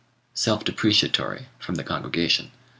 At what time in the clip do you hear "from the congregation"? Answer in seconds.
1.59-2.49